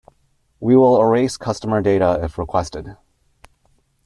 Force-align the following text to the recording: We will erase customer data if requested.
We 0.59 0.75
will 0.75 0.99
erase 0.99 1.37
customer 1.37 1.79
data 1.79 2.19
if 2.23 2.39
requested. 2.39 2.97